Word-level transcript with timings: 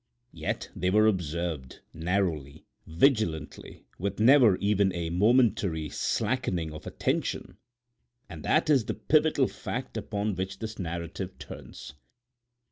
Yet 0.33 0.71
they 0.75 0.89
were 0.89 1.05
observed, 1.05 1.81
narrowly, 1.93 2.65
vigilantly, 2.87 3.85
with 3.99 4.19
never 4.19 4.57
even 4.57 4.91
a 4.95 5.11
momentary 5.11 5.89
slackening 5.89 6.73
of 6.73 6.87
attention; 6.87 7.57
and 8.27 8.41
that 8.43 8.67
is 8.67 8.85
the 8.85 8.95
pivotal 8.95 9.47
fact 9.47 9.97
upon 9.97 10.33
which 10.33 10.57
this 10.57 10.79
narrative 10.79 11.37
turns. 11.37 11.93